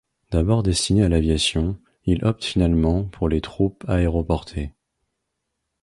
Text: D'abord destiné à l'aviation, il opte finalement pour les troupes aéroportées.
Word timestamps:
D'abord 0.31 0.63
destiné 0.63 1.03
à 1.03 1.09
l'aviation, 1.09 1.77
il 2.05 2.25
opte 2.25 2.43
finalement 2.43 3.03
pour 3.03 3.29
les 3.29 3.39
troupes 3.39 3.85
aéroportées. 3.87 4.73